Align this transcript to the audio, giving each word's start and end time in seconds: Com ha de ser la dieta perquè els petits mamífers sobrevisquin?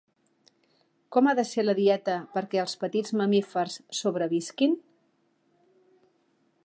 Com 1.15 1.27
ha 1.27 1.33
de 1.39 1.43
ser 1.49 1.65
la 1.65 1.75
dieta 1.79 2.15
perquè 2.37 2.61
els 2.63 2.73
petits 2.85 3.13
mamífers 3.21 3.77
sobrevisquin? 3.99 4.77